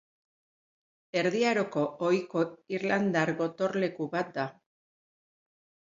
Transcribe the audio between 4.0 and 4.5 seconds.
bat